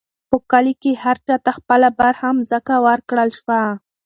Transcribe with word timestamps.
په 0.29 0.37
کلي 0.51 0.73
کې 0.81 0.91
هر 1.03 1.17
چا 1.27 1.35
ته 1.45 1.51
خپله 1.57 1.87
برخه 1.99 2.27
مځکه 2.37 2.75
ورکړل 2.87 3.29
شوه. 3.39 3.61